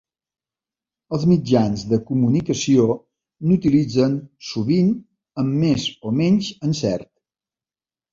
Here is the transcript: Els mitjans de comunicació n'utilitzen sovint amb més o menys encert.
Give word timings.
Els 1.15 1.25
mitjans 1.31 1.83
de 1.91 1.99
comunicació 2.07 2.85
n'utilitzen 3.49 4.15
sovint 4.53 4.89
amb 5.43 5.61
més 5.65 5.85
o 6.11 6.15
menys 6.23 6.49
encert. 6.71 7.09